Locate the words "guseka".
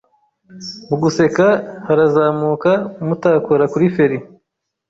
1.03-1.47